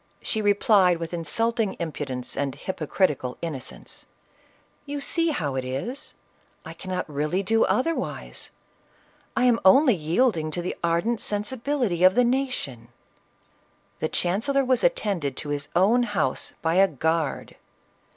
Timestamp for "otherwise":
7.65-8.49